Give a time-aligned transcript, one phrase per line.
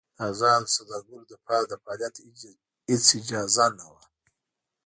[0.17, 2.15] د ازادو سوداګرو لپاره د فعالیت
[2.89, 4.03] هېڅ اجازه نه وه.